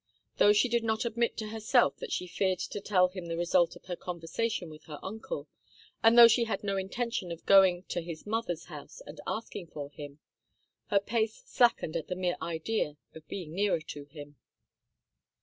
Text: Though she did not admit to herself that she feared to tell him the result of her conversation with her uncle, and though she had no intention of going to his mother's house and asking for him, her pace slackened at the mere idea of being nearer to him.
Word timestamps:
Though 0.37 0.51
she 0.51 0.67
did 0.67 0.83
not 0.83 1.05
admit 1.05 1.37
to 1.37 1.49
herself 1.49 1.97
that 1.97 2.11
she 2.11 2.25
feared 2.25 2.57
to 2.57 2.81
tell 2.81 3.09
him 3.09 3.27
the 3.27 3.37
result 3.37 3.75
of 3.75 3.85
her 3.85 3.95
conversation 3.95 4.71
with 4.71 4.85
her 4.85 4.97
uncle, 5.03 5.47
and 6.01 6.17
though 6.17 6.27
she 6.27 6.45
had 6.45 6.63
no 6.63 6.75
intention 6.75 7.31
of 7.31 7.45
going 7.45 7.83
to 7.89 8.01
his 8.01 8.25
mother's 8.25 8.65
house 8.65 9.03
and 9.05 9.21
asking 9.27 9.67
for 9.67 9.91
him, 9.91 10.17
her 10.87 10.99
pace 10.99 11.43
slackened 11.45 11.95
at 11.95 12.07
the 12.07 12.15
mere 12.15 12.37
idea 12.41 12.97
of 13.13 13.27
being 13.27 13.53
nearer 13.53 13.81
to 13.81 14.05
him. 14.05 14.37